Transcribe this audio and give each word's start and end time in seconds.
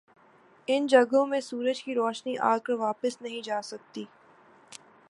ان 0.67 0.87
جگہوں 0.87 1.25
میں 1.25 1.41
سورج 1.41 1.83
کی 1.83 1.95
روشنی 1.95 2.35
آکر 2.45 2.73
واپس 2.73 3.21
نہیں 3.21 3.41
جاسکتی۔ 3.41 4.03